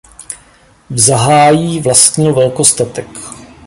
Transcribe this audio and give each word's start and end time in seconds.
V 0.89 0.99
Zahájí 0.99 1.79
vlastnil 1.79 2.33
velkostatek. 2.33 3.07